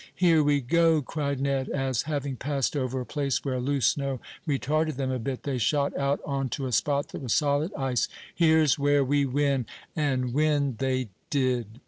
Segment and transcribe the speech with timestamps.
[0.15, 4.95] "Here we go!" cried Ned, as, having passed over a place where loose snow retarded
[4.95, 8.07] them a bit, they shot out on to a spot that was solid ice.
[8.33, 11.77] "Here's where we win!" And win they did.